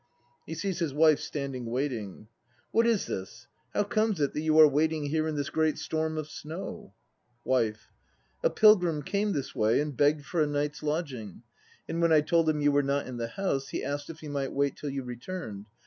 (He 0.47 0.55
sees 0.55 0.79
his 0.79 0.95
WIFE 0.95 1.19
standing 1.19 1.67
waiting.) 1.67 2.27
What 2.71 2.87
is 2.87 3.05
this! 3.05 3.45
How 3.75 3.83
comes 3.83 4.19
it 4.19 4.33
that 4.33 4.41
you 4.41 4.57
are 4.57 4.67
waiting 4.67 5.03
here 5.05 5.27
in 5.27 5.35
this 5.35 5.51
great 5.51 5.77
storm 5.77 6.17
of 6.17 6.27
snow? 6.27 6.95
WIFE. 7.43 7.87
A 8.43 8.49
pilgrim 8.49 9.03
came 9.03 9.33
this 9.33 9.53
way 9.53 9.79
and 9.79 9.95
begged 9.95 10.25
for 10.25 10.41
a 10.41 10.47
night's 10.47 10.81
lodging. 10.81 11.43
And 11.87 12.01
when 12.01 12.11
I 12.11 12.21
told 12.21 12.49
him 12.49 12.61
you 12.61 12.71
were 12.71 12.81
not 12.81 13.05
in 13.05 13.17
the 13.17 13.27
house, 13.27 13.67
he 13.69 13.83
asked 13.83 14.09
if 14.09 14.21
he 14.21 14.27
might 14.27 14.53
wait 14.53 14.75
till 14.75 14.89
you 14.89 15.03
returned. 15.03 15.67